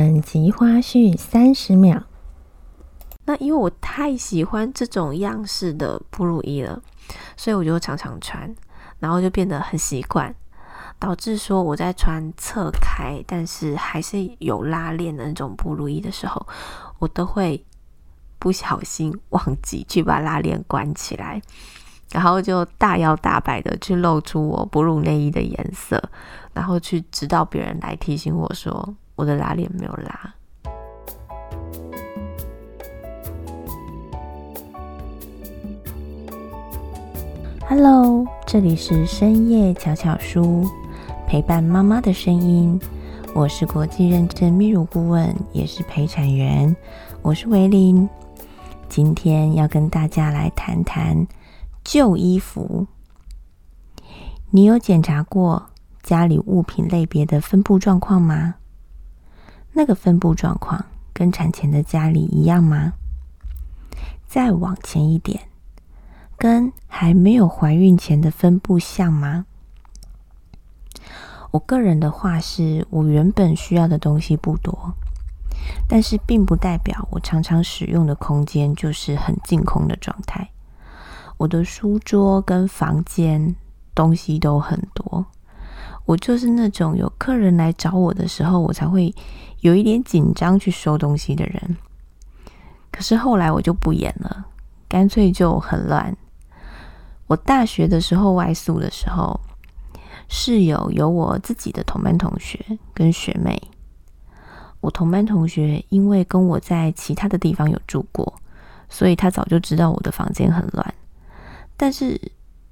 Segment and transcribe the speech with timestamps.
[0.00, 2.04] 本集花絮三十秒。
[3.26, 6.80] 那因为我太喜欢这种样式的哺乳衣了，
[7.36, 8.50] 所以我就常常穿，
[8.98, 10.34] 然后就变得很习惯，
[10.98, 16.46] 导致说我在穿侧开但是还是有拉链的那种哺乳衣的时候，
[16.98, 17.62] 我都会
[18.38, 21.42] 不小心忘记去把拉链关起来，
[22.10, 26.02] 然后就大摇大摆的去露出我哺乳内衣的颜色，
[26.54, 30.34] 然后去直到别人来提醒我说我的拉链没有拉。
[37.68, 40.66] Hello，这里是深夜巧巧书，
[41.26, 42.80] 陪伴妈妈的声音。
[43.34, 46.74] 我是国际认证泌乳顾问，也是陪产员。
[47.20, 48.08] 我是维林，
[48.88, 51.26] 今天要跟大家来谈谈
[51.84, 52.86] 旧衣服。
[54.48, 55.62] 你有检查过
[56.02, 58.54] 家里物品类别的分布状况吗？
[59.72, 62.94] 那个分布状况跟产前的家里一样吗？
[64.26, 65.40] 再往前一点。
[66.36, 69.44] 跟还没有怀孕前的分布像吗？
[71.50, 74.94] 我个人的话是，我原本需要的东西不多，
[75.86, 80.48] 但是并不代表我常常使用的空间就是很净空的状态。
[81.36, 83.54] 我的书桌跟房间
[83.94, 85.26] 东西都很多，
[86.04, 89.14] 我就是那种有客人来找我的时候，我才会
[89.60, 91.76] 有一点紧张去收东西的人。
[92.90, 94.46] 可是后来我就不演了，
[94.88, 96.16] 干脆就很乱。
[97.28, 99.38] 我大学的时候外宿的时候，
[100.28, 102.58] 室友有我自己的同班同学
[102.92, 103.60] 跟学妹。
[104.80, 108.34] 我同班同学因为跟我在其他的地方有住过，
[108.88, 110.94] 所以他早就知道我的房间很乱。
[111.76, 112.20] 但是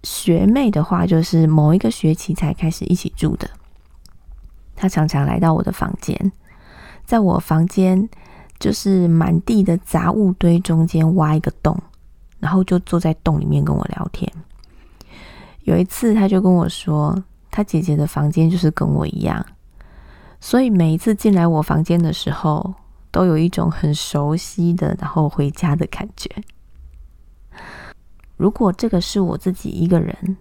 [0.03, 3.49] 学妹的话，就是某一个学期才开始一起住的。
[4.77, 6.33] 她常常来到我的房间，
[7.05, 8.09] 在我房间
[8.61, 11.77] 就是满地的杂物堆中间挖一个洞，
[12.39, 14.33] 然后就坐在洞里面跟我聊天。
[15.63, 19.45] 有一次，他就跟我说，他姐姐的房间就是跟我一样，
[20.41, 22.73] 所以每一次进来我房间的时候，
[23.11, 26.31] 都有一种很熟悉的，然后回家的感觉。
[28.39, 30.39] 如果这个是我自己一个人，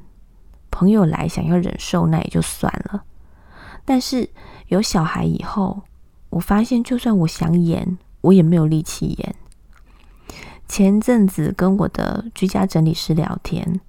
[0.72, 3.04] 朋友来想要忍受，那也就算了。
[3.84, 4.30] 但是
[4.68, 5.82] 有小孩以后，
[6.30, 9.36] 我发现就算我想演，我也没有力气演。
[10.70, 13.82] 前阵子跟我的居家整理师聊天。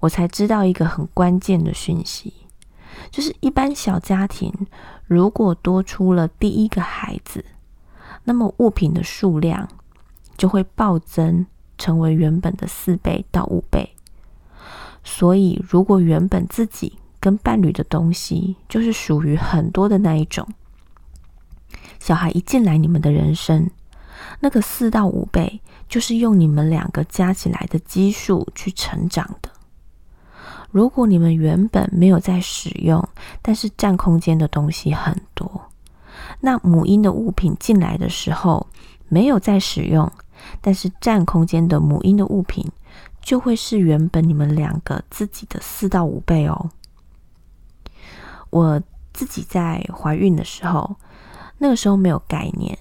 [0.00, 2.32] 我才知道一个很关键的讯息，
[3.10, 4.52] 就是一般小家庭
[5.08, 7.44] 如果多出了第一个孩子，
[8.22, 9.68] 那么物品的数量
[10.36, 11.44] 就会暴增，
[11.78, 13.94] 成为原本的四倍到五倍。
[15.04, 20.46] 所以，如果原本自己跟伴侣的东西就是属于很多的那一种，
[21.98, 23.70] 小孩一进来你们的人生，
[24.40, 29.50] 那个四到五倍就是用你们两个加起来的基数去成长的。
[30.70, 33.08] 如果你们原本没有在使用，
[33.40, 35.70] 但是占空间的东西很多，
[36.40, 38.66] 那母婴的物品进来的时候
[39.08, 40.12] 没有在使用，
[40.60, 42.64] 但是占空间的母婴的物品
[43.20, 46.70] 就会是原本你们两个自己的四到五倍哦。
[48.50, 48.82] 我
[49.12, 50.96] 自己在怀孕的时候，
[51.58, 52.78] 那个时候没有概念，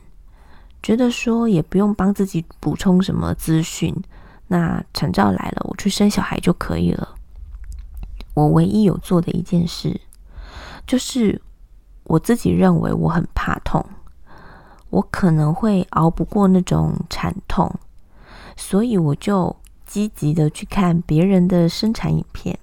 [0.81, 3.93] 觉得说也不用帮自己补充什么资讯，
[4.47, 7.15] 那产兆来了，我去生小孩就可以了。
[8.33, 9.99] 我唯一有做的一件事，
[10.85, 11.41] 就是
[12.03, 13.83] 我自己认为我很怕痛，
[14.89, 17.73] 我可能会熬不过那种惨痛，
[18.55, 19.55] 所以我就
[19.85, 22.57] 积极的去看别人的生产影片，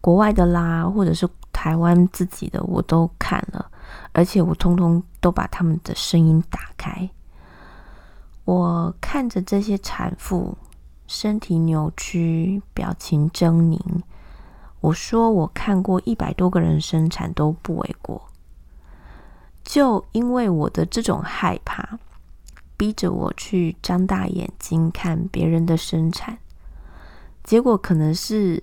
[0.00, 3.70] 国外的啦，或者是台湾自己的，我都看了，
[4.12, 7.10] 而且我通通都把他们的声音打开，
[8.44, 10.56] 我看着这些产妇
[11.06, 13.78] 身体扭曲，表情狰狞。
[14.80, 18.20] 我说我看过一百多个人生产都不为过，
[19.64, 21.98] 就因为我的这种害怕，
[22.76, 26.38] 逼着我去张大眼睛看别人的生产，
[27.44, 28.62] 结果可能是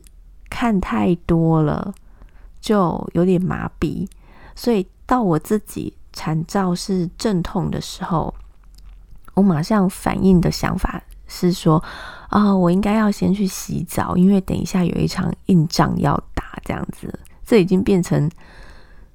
[0.50, 1.94] 看太多了，
[2.60, 4.08] 就有点麻痹，
[4.56, 8.34] 所以到我自己产兆是阵痛的时候，
[9.34, 11.84] 我马上反应的想法是说。
[12.30, 17.12] 啊，我应该要先去洗澡，因为等一下有一场硬仗要打，这样子，
[17.44, 18.30] 这已经变成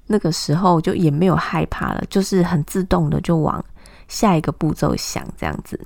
[0.07, 3.63] 那个时候就也没有害怕了，就是很自动的就往
[4.07, 5.79] 下一个步骤想，这样子。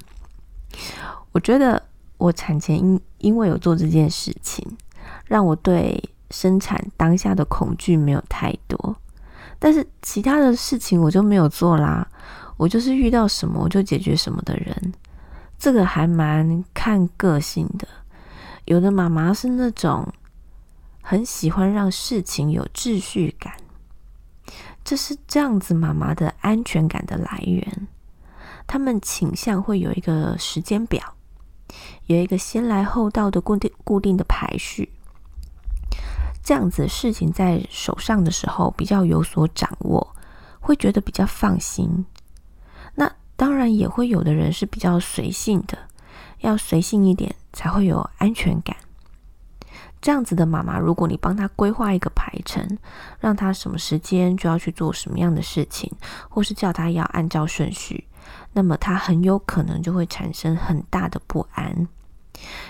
[1.32, 1.82] 我觉得
[2.18, 4.66] 我产前因因为有做这件事情，
[5.26, 6.02] 让我对
[6.32, 8.96] 生产当下的恐惧没有太多，
[9.58, 12.08] 但是其他的事情我就没有做啦。
[12.58, 14.94] 我就是遇到什么我就解决什么的人，
[15.58, 17.88] 这个还蛮看个性的。
[18.66, 20.06] 有的妈妈是那种
[21.02, 23.54] 很喜欢让事情有秩序感，
[24.90, 27.88] 这是这样子妈妈的安全感的来源。
[28.66, 31.14] 他们倾向会有一个时间表，
[32.08, 34.92] 有一个先来后到的固定固定的排序。
[36.44, 40.16] 这样子事情在手上的时候比较有所掌握，
[40.60, 42.04] 会觉得比较放心。
[42.96, 45.78] 那当然也会有的人是比较随性的，
[46.40, 48.76] 要随性一点才会有安全感。
[50.02, 52.78] 这样子的妈妈，如果你帮他规划一个排程，
[53.20, 55.92] 让他什么时间就要去做什么样的事情，
[56.30, 58.08] 或是叫他要按照顺序，
[58.54, 61.88] 那么他很有可能就会产生很大的不安，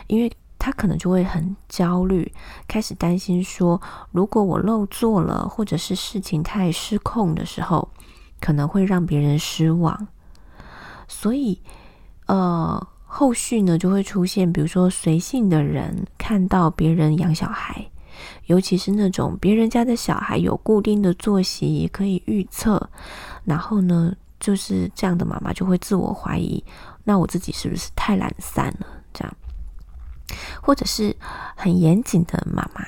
[0.08, 2.34] 因为他可能就会很焦虑，
[2.68, 3.80] 开始担心说，
[4.12, 7.88] 如果我漏做了，或者是事情太失控的时候，
[8.42, 10.08] 可能会让别人失望。
[11.08, 11.62] 所以，
[12.26, 17.84] 呃，后续呢就会出现，比如说随性的人看到别人养小孩，
[18.46, 22.90] 尤其是那种别人家的小孩有固定的作息，可以预测，
[23.44, 26.64] 然后呢，就是这样的妈妈就会自我怀疑，
[27.04, 28.86] 那我自己是不是太懒散了？
[29.12, 29.36] 这样，
[30.62, 31.16] 或者是
[31.56, 32.86] 很严谨的妈妈，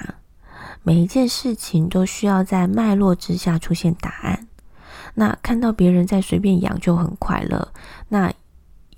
[0.84, 4.48] 每一件事情都需要在脉络之下出现答案。
[5.16, 7.74] 那看到别人在随便养就很快乐，
[8.08, 8.32] 那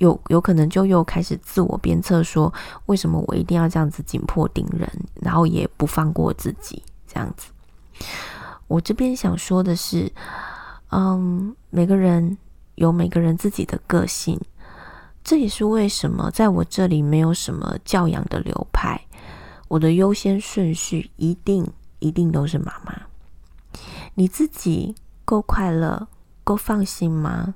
[0.03, 2.53] 有有可能就又开始自我鞭策，说
[2.87, 7.51] 为什么我一定要这样子紧迫盯人，然后也不放过自己这样子。
[8.67, 10.11] 我这边想说的是，
[10.89, 12.37] 嗯，每个人
[12.75, 14.39] 有每个人自己的个性，
[15.23, 18.99] 这也是为什么在我这里没有什么教养的流派，
[19.67, 21.65] 我的优先顺序一定
[21.99, 22.93] 一定都是妈妈，
[24.15, 24.95] 你自己。
[25.25, 26.09] 够快乐，
[26.43, 27.55] 够放心吗？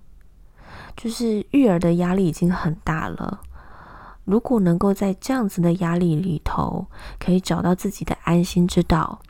[0.97, 3.39] 就是育儿的压力已经很大了。
[4.25, 6.85] 如果能够在这样子的压力里头，
[7.17, 9.21] 可以找到自己的安心之道，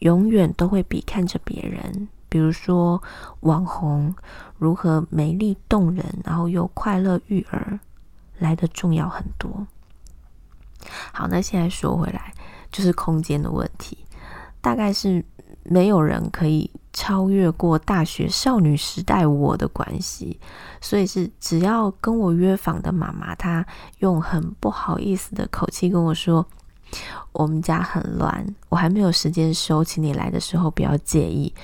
[0.00, 3.00] 永远都会比看着别人，比如说
[3.40, 4.12] 网红
[4.58, 7.78] 如何美丽动人，然后又快乐育儿，
[8.38, 9.64] 来的重要很多。
[11.12, 12.32] 好，那现在说回来，
[12.72, 13.96] 就是空间的问题，
[14.60, 15.24] 大概是
[15.64, 16.70] 没有人可以。
[16.94, 20.38] 超越过大学少女时代我的关系，
[20.78, 23.66] 所以是只要跟我约访的妈妈，她
[24.00, 26.46] 用很不好意思的口气跟我说
[27.32, 31.54] ：“我们家很乱，我还没有时间收，请你来的时候不要介意。”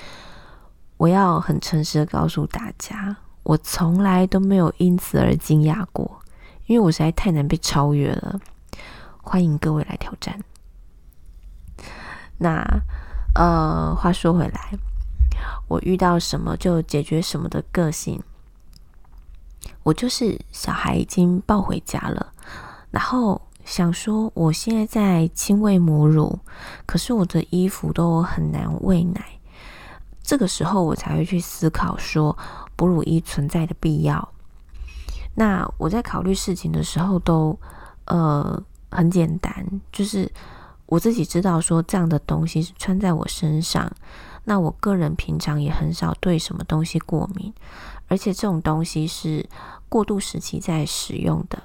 [0.97, 6.19] 我要很诚实的告诉大家，我从来都没有因此而惊讶过，
[6.65, 8.39] 因为我实在太难被超越了。
[9.21, 10.43] 欢迎各位来挑战。
[12.39, 12.65] 那
[13.35, 14.77] 呃，话说回来。
[15.67, 18.21] 我遇到什么就解决什么的个性，
[19.83, 22.33] 我就是小孩已经抱回家了，
[22.89, 26.39] 然后想说我现在在亲喂母乳，
[26.87, 29.23] 可是我的衣服都很难喂奶，
[30.23, 32.35] 这个时候我才会去思考说
[32.75, 34.27] 哺乳衣存在的必要。
[35.35, 37.57] 那我在考虑事情的时候都
[38.05, 39.53] 呃很简单，
[39.91, 40.29] 就是
[40.89, 43.91] 我自己知道说这样的东西是穿在我身上。
[44.45, 47.53] 那我个人平常也很少对什么东西过敏，
[48.07, 49.47] 而且这种东西是
[49.87, 51.61] 过渡时期在使用的，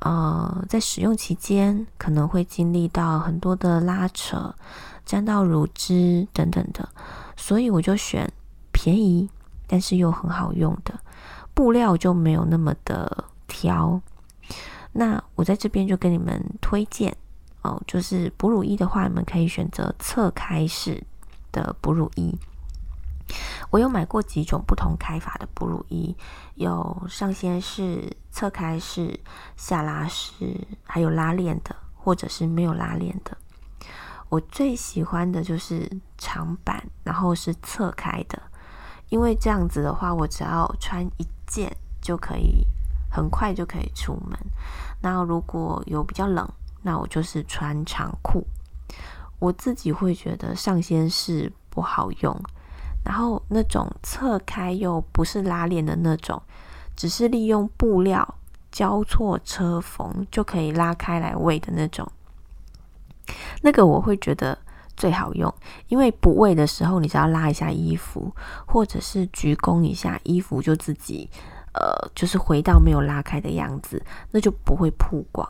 [0.00, 4.52] 呃，在使用期间可能会经历到很多的拉扯、
[5.04, 6.88] 沾到乳汁等等的，
[7.36, 8.28] 所以我就选
[8.72, 9.28] 便宜
[9.68, 10.98] 但是又很好用的
[11.54, 14.00] 布料，就没有那么的挑。
[14.92, 17.16] 那我在这边就跟你们推荐
[17.66, 21.02] 哦，就是哺乳衣的话，你们可以选择侧开式。
[21.52, 22.38] 的哺乳衣，
[23.70, 26.14] 我有买过几种不同开法的哺乳衣，
[26.56, 29.18] 有上掀式、侧开式、
[29.56, 33.34] 下拉式，还有拉链的，或者是没有拉链的。
[34.28, 38.42] 我最喜欢的就是长版，然后是侧开的，
[39.08, 42.66] 因为这样子的话，我只要穿一件就可以，
[43.10, 44.38] 很快就可以出门。
[45.00, 46.46] 那如果有比较冷，
[46.86, 48.46] 那我就是穿长裤。
[49.40, 52.40] 我自己会觉得上掀式不好用，
[53.04, 56.40] 然后那种侧开又不是拉链的那种，
[56.94, 58.36] 只是利用布料
[58.70, 62.08] 交错车缝就可以拉开来喂的那种，
[63.62, 64.56] 那个我会觉得
[64.96, 65.52] 最好用，
[65.88, 68.32] 因为不喂的时候，你只要拉一下衣服，
[68.64, 71.28] 或者是鞠躬一下，衣服就自己
[71.74, 75.46] 呃，就是回到没有拉开的样子，那就不会曝光。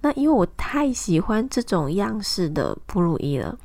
[0.00, 3.58] 那因为我太喜欢这种样式的哺乳衣了，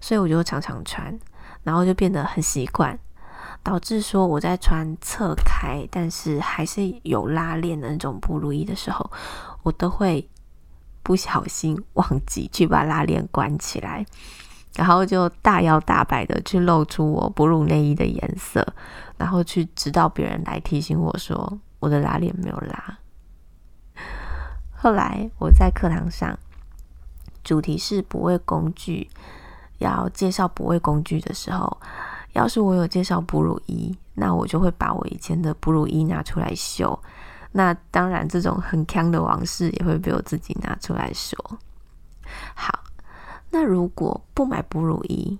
[0.00, 1.18] 所以我就常常穿。
[1.62, 2.96] 然后就变得很习惯，
[3.60, 9.10] 导致说我在穿侧开，但是还是有拉链的那种哺乳衣的时候，
[9.64, 10.30] 我都会
[11.02, 14.06] 不小心忘记去把拉链关起来，
[14.76, 18.64] 然后就大摇大摆的去露出我哺乳内衣的颜色，
[19.16, 22.98] 然后去直到别人来提醒我说我的拉链没有拉。
[24.86, 26.38] 后来我在课堂上，
[27.42, 29.10] 主题是补位工具。
[29.78, 31.76] 要介绍补位工具的时候，
[32.34, 36.96] 要是我有介绍哺乳衣，那我就会把我以前的哺乳衣拿出来秀。
[37.50, 41.36] 那当然，这种很坑的往事也会被我自己拿出来说。
[42.54, 42.84] 好，
[43.50, 45.36] 那如果不买哺乳衣，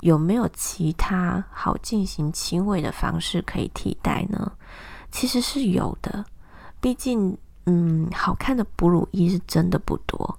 [0.00, 4.52] 有没有其他好进行亲喂的方式可以替代呢？
[5.10, 6.26] 其实是有的，
[6.82, 7.38] 毕竟，
[7.70, 10.36] 嗯，好看的哺乳衣是真的不多。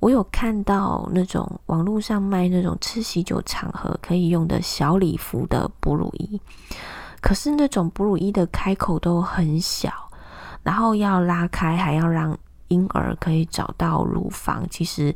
[0.00, 6.40] 我有看到那种网络上卖那种吃喜酒场合可以用的小礼服的哺乳衣，
[7.20, 9.90] 可是那种哺乳衣的开口都很小，
[10.62, 12.36] 然后要拉开还要让
[12.68, 15.14] 婴儿可以找到乳房，其实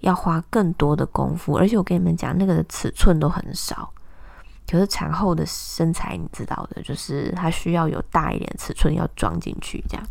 [0.00, 1.56] 要花更多的功夫。
[1.56, 3.90] 而且我跟你们讲，那个的尺寸都很少，
[4.70, 10.06] 可是产后的身材你知道的，就是它需要有大一点尺寸要装进去这样。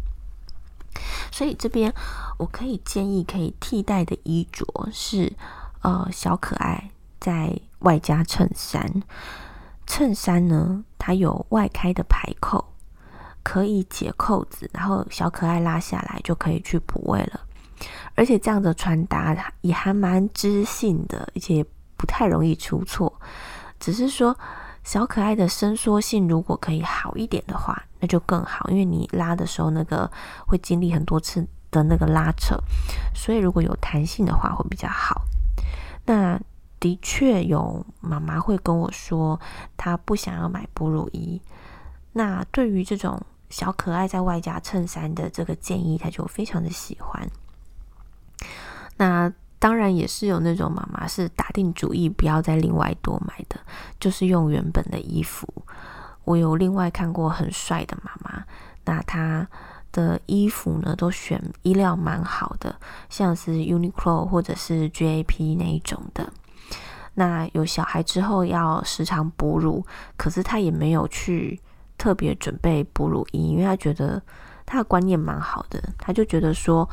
[1.32, 1.94] 所以这边
[2.38, 5.32] 我可以建议可以替代的衣着是，
[5.82, 9.04] 呃，小可爱在外加衬衫。
[9.88, 12.74] 衬衫呢，它有外开的排扣，
[13.44, 17.42] 可以解扣子，然后小可爱拉下来就可以去补位了。
[18.16, 21.66] 而且这样的穿搭也还蛮知性的，而且
[21.98, 23.20] 不太容易出错。
[23.80, 24.38] 只是说。
[24.84, 30.10] 小可爱的伸缩性如果可以好一点的话，那就更好，因为你拉的时候那个
[30.48, 32.58] 会经历很多次的那个拉扯，
[33.14, 35.22] 所以如果有弹性的话会比较好。
[36.06, 36.40] 那
[36.80, 39.40] 的确有妈妈会跟我说，
[39.78, 41.40] 她不想要买哺乳衣。
[42.14, 47.30] 那对于这种小可爱在外加衬衫的这个建议，她就非常的喜欢。
[48.98, 49.32] 那。
[49.62, 53.60] 当然也是有那种妈妈是打定主意不要再另外多买的，
[54.00, 55.48] 就是用原本的衣服。
[56.24, 58.44] 我有另外看过很帅的妈妈，
[58.86, 59.48] 那她
[59.92, 62.76] 的衣服呢都选衣料蛮好的，
[63.08, 66.34] 像是 Uniqlo 或者是 GAP 那一种的。
[67.14, 69.86] 那有小孩之后要时常哺乳，
[70.18, 71.62] 可是她也没有去
[72.00, 74.20] 特别准备哺乳衣，因为她觉得
[74.66, 76.90] 她的观念蛮好的，她就觉得说。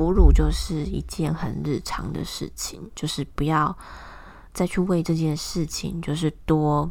[0.00, 3.76] 哺乳就是一件很日常的事情，就是不要
[4.54, 6.90] 再去为这件事情，就是多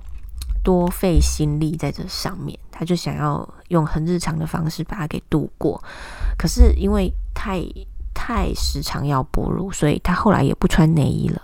[0.64, 2.56] 多费心力在这上面。
[2.70, 5.84] 他就想要用很日常的方式把它给度过。
[6.38, 7.60] 可是因为太
[8.14, 11.42] 太时常要哺乳，所以他后来也不穿内衣了。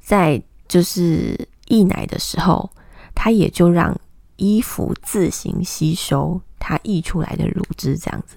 [0.00, 2.68] 在就是溢奶的时候，
[3.14, 3.96] 他也就让
[4.34, 8.34] 衣服自行吸收它溢出来的乳汁，这样子。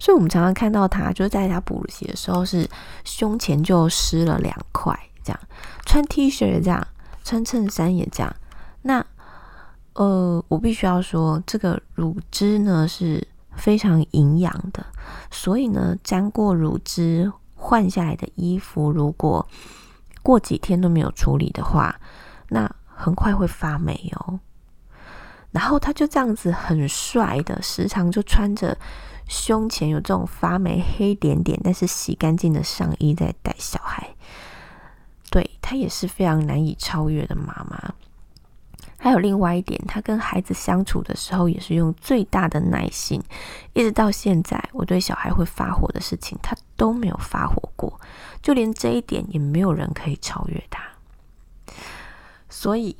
[0.00, 2.68] 所以，我们常常看到他，就是在他哺乳期的时候，是
[3.04, 5.40] 胸前就湿了两块，这样
[5.84, 6.86] 穿 T 恤这样，
[7.22, 8.34] 穿衬衫也这样。
[8.82, 9.04] 那，
[9.94, 14.86] 呃，我必须要说，这个乳汁呢是非常营养的，
[15.30, 19.46] 所以呢，沾过乳汁换下来的衣服，如果
[20.22, 21.94] 过几天都没有处理的话，
[22.48, 24.40] 那很快会发霉哦。
[25.50, 28.76] 然后他就这样子很帅的，时常就穿着。
[29.28, 34.08] 胸前有这种发霉黑点点，但是洗干净的上衣在带小孩，
[35.30, 37.94] 对她也是非常难以超越的妈妈。
[39.00, 43.22] 还有另外一点，她跟孩子相处的时候也是用最大的耐心，
[43.74, 48.00] 一直到现在，我对小孩会发火的事情，她都没有发火过，
[48.42, 50.82] 就连这一点也没有人可以超越她。
[52.48, 52.96] 所以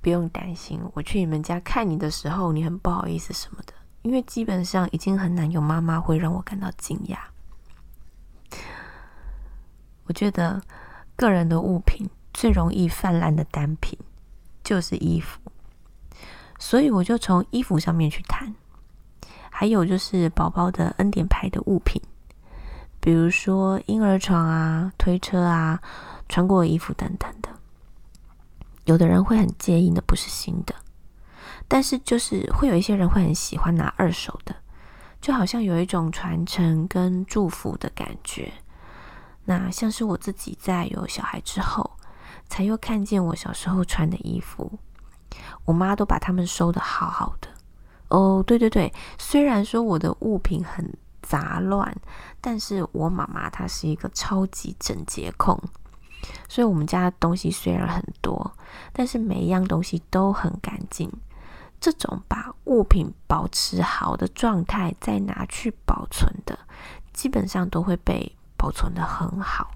[0.00, 3.74] 不用担心，我去你们家看你的时候，你很不好意思什么的。
[4.02, 7.18] 因为基本上已经很难有妈妈会让我感到惊讶。
[10.04, 10.62] 我觉得
[11.16, 13.98] 个人的物品最容易泛滥的单品
[14.64, 15.40] 就是衣服，
[16.58, 18.54] 所以我就从衣服上面去谈。
[19.50, 22.00] 还有就是宝宝的恩典牌的物品，
[23.00, 25.82] 比如说婴儿床啊、推车啊、
[26.28, 27.50] 穿过衣服等等的。
[28.84, 30.74] 有的人会很介意，那不是新的。
[31.68, 34.56] 但是，就是会有一些人会很喜欢拿二手的，
[35.20, 38.50] 就好像有一种传承跟祝福的感觉。
[39.44, 41.90] 那像是我自己在有小孩之后，
[42.48, 44.78] 才又看见我小时候穿的衣服，
[45.66, 47.48] 我妈都把它们收的好好的。
[48.08, 51.94] 哦，对对对，虽然说我的物品很杂乱，
[52.40, 55.62] 但是我妈妈她是一个超级整洁控。
[56.48, 58.50] 所以我们家的东西虽然很多，
[58.92, 61.10] 但是每一样东西都很干净。
[61.80, 66.58] 这种把物品保持好的状态再拿去保存的，
[67.12, 69.70] 基本上都会被保存的很好。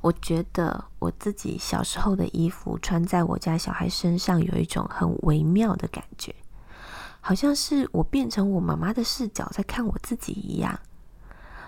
[0.00, 6.34] 我觉得我自己小时候的衣服穿在我家小孩身上，有一种很微妙的感觉，
[7.20, 10.78] 好像是我变成我妈妈的视角在看我自己一样。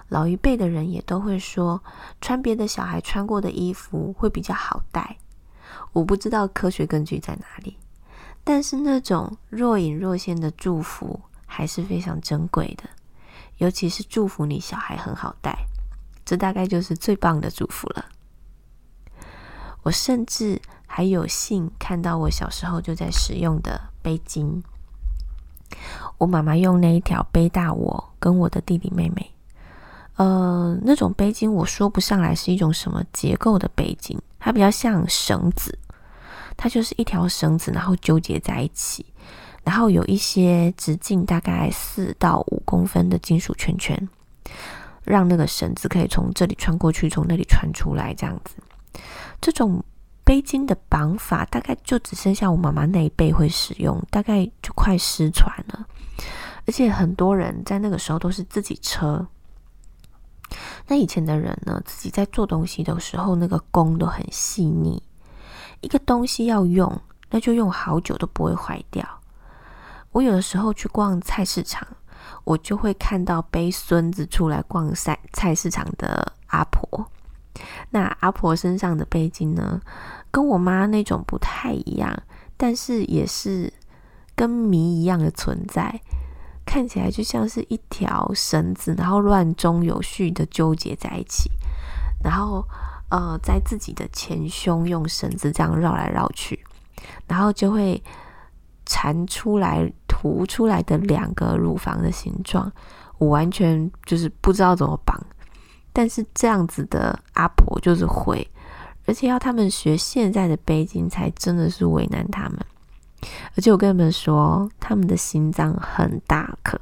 [0.09, 1.83] 老一辈的人也都会说，
[2.21, 5.17] 穿别的小孩穿过的衣服会比较好带。
[5.93, 7.79] 我不知道科学根据在哪里。
[8.49, 12.85] 但是那种若隐若现的祝福还是非常珍贵的，
[13.57, 15.67] 尤其是祝福你小孩很好带，
[16.25, 18.05] 这大概就是最棒的祝福了。
[19.83, 24.63] 我甚至还有幸看到我小时候就在使用的背巾，
[26.17, 29.33] 我妈妈用那一条背大我跟我的弟弟妹妹。
[30.15, 35.77] 呃，那种背巾我说不上来是一种什么结构的背巾，它比较像绳子。
[36.57, 39.05] 它就是一条绳子，然后纠结在一起，
[39.63, 44.09] 然后有一些直径大概四到五公分的金属圈圈，
[45.05, 48.57] 让那个绳子可以从这里穿过去，从那里穿出来，这样子。
[49.41, 49.85] 这种
[50.25, 55.87] 背巾的绑法大概就只剩下我妈妈那一辈会使用，大概就快失传了。
[56.67, 59.29] 而且很多人在那个时候都是自己车。
[60.89, 65.03] 那以前的人呢，自己在做东西的时候，那个工都很细腻。
[65.87, 67.01] 一个东西要用，
[67.31, 69.09] 那就用好久都不会坏掉。
[70.11, 71.87] 我有的时候去逛菜市场，
[72.43, 77.09] 我就会看到背孙子出来逛菜菜市场的阿婆。
[77.91, 79.81] 那阿婆身上的背巾呢，
[80.33, 82.13] 跟我妈那种不太一样，
[82.57, 83.73] 但是也是
[84.35, 86.01] 跟谜一样的存在，
[86.65, 91.49] 看起来就像是一条绳子，然后乱中有序的纠结在一起，
[92.25, 92.67] 然后。
[93.09, 96.59] 呃，在自己的前胸用绳子这样绕来绕去，
[97.29, 98.03] 然后就会
[98.85, 102.71] 缠出来、涂出来的两个乳房的形状，
[103.19, 105.17] 我完全就是不知道怎么绑。
[105.93, 108.47] 但是这样子的阿婆就是会，
[109.07, 112.59] 而且要他们学现在的背巾，才真的是为难他们。
[113.57, 116.79] 而且我跟你们说，他们的心脏很大颗，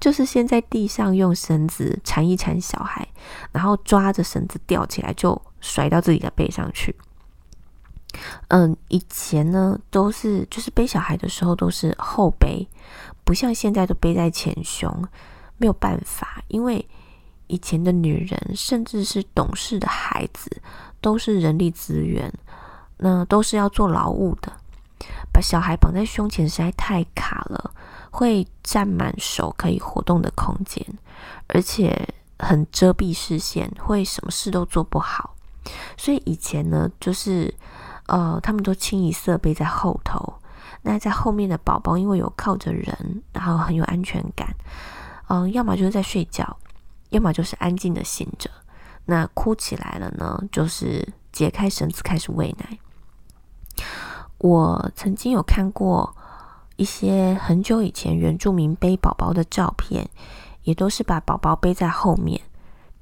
[0.00, 3.06] 就是先在地上用绳子缠一缠小孩，
[3.52, 6.94] 然后抓着绳子吊起来，就甩到自己的背上去。
[8.48, 12.66] 嗯，以前呢都是就是背小孩的时候都是后背，
[13.24, 15.06] 不像现在都背在前胸，
[15.58, 16.88] 没有办法，因为
[17.48, 20.62] 以前的女人甚至是懂事的孩子
[21.00, 22.32] 都是人力资源，
[22.98, 24.50] 那都是要做劳务的。
[25.36, 27.70] 把小孩绑在胸前实在太卡了，
[28.10, 30.82] 会占满手可以活动的空间，
[31.48, 35.36] 而且很遮蔽视线，会什么事都做不好。
[35.98, 37.54] 所以以前呢，就是
[38.06, 40.40] 呃，他们都清一色背在后头。
[40.80, 44.48] 那在后面的宝宝，因为有靠着人，然后很有安全感。
[45.28, 46.56] 嗯，要么就是在睡觉，
[47.10, 48.48] 要么就是安静的醒着。
[49.04, 52.78] 那哭起来了呢，就是解开绳子开始喂奶。
[54.38, 56.14] 我曾经有看过
[56.76, 60.06] 一些很久以前原住民背宝宝的照片，
[60.62, 62.38] 也都是把宝宝背在后面，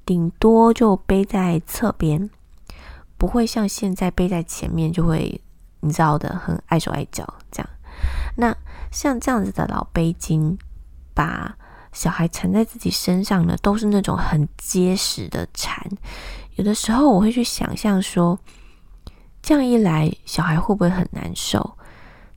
[0.05, 2.29] 顶多就背在侧边，
[3.17, 5.41] 不会像现在背在前面，就会
[5.81, 7.69] 你知道的，很碍手碍脚这样。
[8.37, 8.55] 那
[8.89, 10.57] 像这样子的老背巾，
[11.13, 11.57] 把
[11.91, 15.85] 小孩缠在自己身上呢，都是那种很结实的缠。
[16.55, 18.39] 有的时候我会去想象说。
[19.45, 21.77] 这样一来，小孩会不会很难受？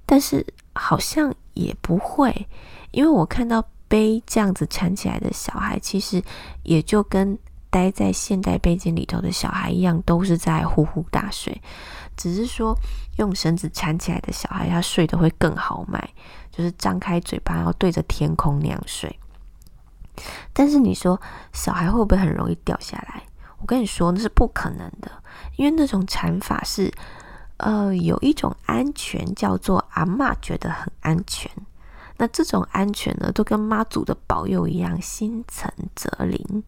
[0.05, 2.47] 但是好像也不会，
[2.91, 6.23] 因为我看到背这样子缠起来的小孩，其实
[6.65, 7.39] 也就跟
[7.71, 11.59] 待在现代背景里头的小孩一样，都是在呼呼大睡。
[12.15, 12.77] 只是说
[13.17, 16.07] 用绳子缠起来的小孩，他睡得会更豪迈，
[16.51, 19.19] 就是张开嘴巴，然后对着天空那样睡。
[20.53, 21.19] 但是你说
[21.55, 23.23] 小孩会不会很容易掉下来？
[23.61, 25.11] 我跟你说，那是不可能的，
[25.57, 26.93] 因为那种缠法是，
[27.57, 31.51] 呃，有一种安全叫做阿妈觉得很安全，
[32.19, 36.63] 那这种安全呢，都跟妈祖的保佑一样，心诚则灵。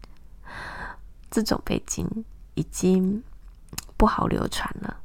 [1.30, 2.24] 这种背景
[2.54, 3.22] 已经
[3.96, 4.96] 不好流传了，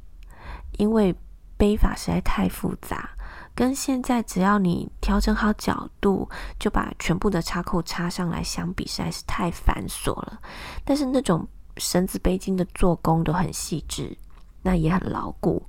[0.78, 1.14] 因为
[1.56, 3.10] 背法实在太复杂，
[3.54, 10.40] 跟现在只要你调整好角度，就把全部的插扣插上来相比，实在是太繁琐了。
[10.84, 11.46] 但是那种。
[11.76, 14.16] 绳子背巾的做工都很细致，
[14.62, 15.62] 那也很牢固。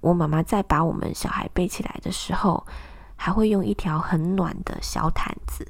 [0.00, 2.66] 我妈妈在把我们小孩背起来的时候，
[3.16, 5.66] 还会用一条很暖的小毯子，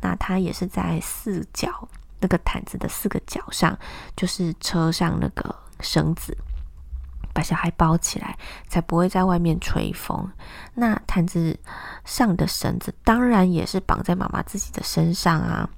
[0.00, 1.88] 那它也是在四角
[2.20, 3.78] 那个毯子的四个角上
[4.16, 6.36] 就是车上那个绳子，
[7.34, 8.36] 把小孩包起来，
[8.66, 10.32] 才不会在外面吹风。
[10.74, 11.58] 那毯子
[12.04, 15.68] 上的绳子当然也是绑在妈妈自己的身上啊。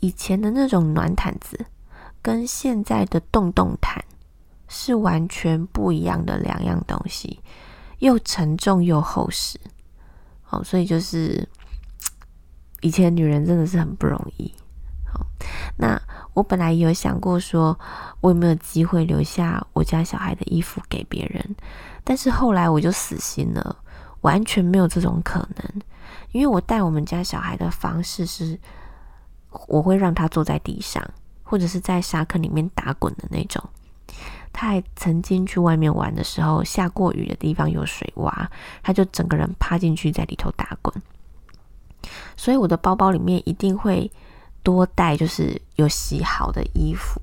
[0.00, 1.66] 以前的那种暖毯子
[2.22, 4.04] 跟现在的洞洞毯
[4.68, 7.40] 是完全不一样的两样东西，
[7.98, 9.58] 又沉重又厚实。
[10.48, 11.48] 哦，所以就是
[12.80, 14.52] 以前女人真的是很不容易。
[15.12, 15.26] 好，
[15.76, 16.00] 那
[16.34, 17.78] 我本来有想过说，
[18.20, 21.56] 我有没有机会留下我家小孩的衣服给别人，
[22.04, 23.76] 但是后来我就死心了，
[24.20, 25.82] 完全没有这种可能，
[26.32, 28.58] 因为我带我们家小孩的方式是。
[29.66, 31.02] 我会让他坐在地上，
[31.50, 33.60] 或者是在沙坑里面打滚的那种。
[34.52, 38.46] 他还曾经去外面玩的时候，下过雨的地方有水洼，
[38.84, 40.94] 他就整个人趴进去在里头打滚。
[42.36, 44.08] 所以我的包包里面一定会
[44.62, 47.20] 多带，就是有洗好的衣服，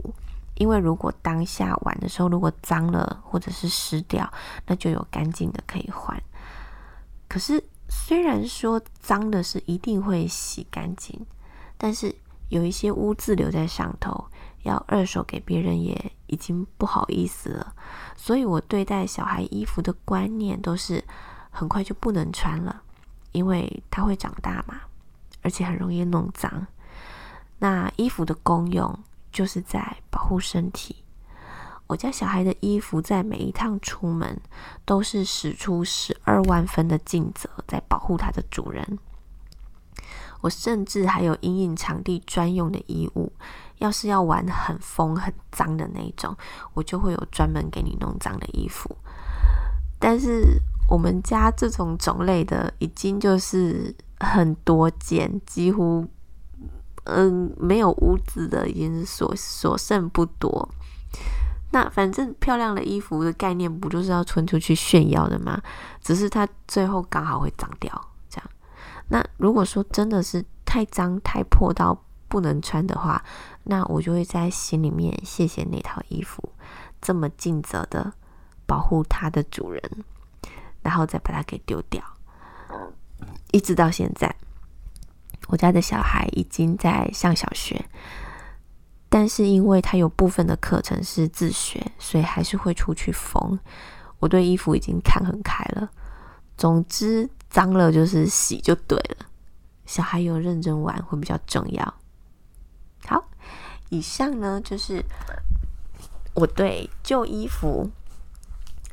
[0.55, 4.29] 因为如果当下玩的时候如果脏了或者是湿掉，
[4.65, 6.21] 那就有干净的可以换。
[7.29, 11.25] 可是虽然说脏的是一定会洗干净。
[11.79, 12.11] 但是
[12.49, 14.25] 有一些污渍留在上头，
[14.63, 17.73] 要二手给别人也已经不好意思了。
[18.15, 21.03] 所以我对待小孩衣服的观念都是
[21.49, 22.81] 很快就不能穿了，
[23.31, 24.81] 因为他会长大嘛，
[25.41, 26.67] 而且很容易弄脏。
[27.60, 28.97] 那衣服的功用
[29.31, 31.03] 就是在保护身体。
[31.88, 34.39] 我家小孩的衣服在每一趟出门
[34.83, 38.99] 都是使出十二万分的尽责，在保护它的主人。
[40.47, 43.29] 我甚至还有阴影场地专用的衣物，
[43.79, 46.33] 要是要玩很疯很脏的那种，
[46.73, 48.95] 我就会有专门给你弄脏的衣服。
[49.99, 50.57] 但是
[50.89, 56.07] 我们家这种种类的已经就是很多件，几乎
[57.03, 60.69] 嗯没有污渍的已经所所剩不多。
[61.71, 65.62] 那反正漂亮的衣服的概念不就是要穿出去炫耀的吗？
[66.01, 67.91] 只是它最后刚好会脏掉。
[69.09, 73.23] 那如果说真的是太脏太破到不能穿的话，
[73.63, 76.43] 那我就会在心里面谢谢那套衣服
[77.01, 78.11] 这么尽责的
[78.65, 79.81] 保护它的主人，
[80.81, 82.03] 然后再把它给丢掉。
[83.53, 84.35] 一直到现在，
[85.47, 87.85] 我家的小孩已经在上小学，
[89.07, 93.57] 但是因为他有部分的课程是自学，所以还是会出去缝。
[94.19, 95.89] 我对衣服已经看很开了。
[96.57, 97.29] 总之。
[97.49, 99.25] 脏了就是洗就对了，
[99.86, 101.93] 小孩有认真玩会比较重要。
[103.05, 103.23] 好，
[103.89, 105.03] 以上呢就是
[106.33, 107.89] 我对旧衣服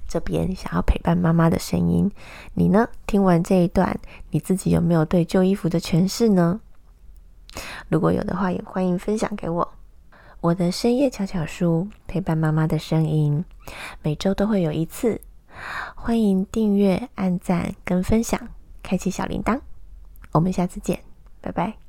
[0.09, 2.11] 这边想要陪伴妈妈的声音。
[2.55, 2.89] 你呢？
[3.07, 3.99] 听完这一段，
[4.31, 6.61] 你自己有没有对旧衣服的诠释呢？
[7.89, 9.73] 如果有的话，也欢迎分享给我。
[10.41, 13.45] 我的深夜巧巧书陪伴妈妈的声音，
[14.03, 15.21] 每周都会有一次。
[15.95, 18.49] 欢迎订阅、按赞跟分享，
[18.83, 19.61] 开启小铃铛。
[20.33, 21.01] 我们下次见，
[21.41, 21.84] 拜拜。